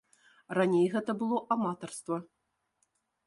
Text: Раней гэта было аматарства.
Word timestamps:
Раней 0.57 0.85
гэта 0.93 1.11
было 1.19 1.37
аматарства. 1.55 2.17